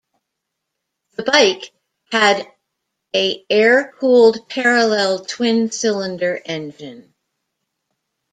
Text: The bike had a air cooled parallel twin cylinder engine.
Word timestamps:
The 1.13 1.21
bike 1.21 1.71
had 2.11 2.47
a 3.15 3.45
air 3.51 3.93
cooled 3.99 4.49
parallel 4.49 5.23
twin 5.25 5.69
cylinder 5.69 6.41
engine. 6.43 7.13